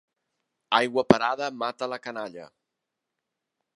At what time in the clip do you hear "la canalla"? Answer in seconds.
1.93-2.49